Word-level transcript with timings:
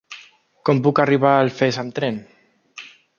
Com 0.69 0.79
puc 0.87 1.01
arribar 1.03 1.33
a 1.33 1.43
Alfés 1.43 1.79
amb 1.83 1.93
tren? 1.99 2.17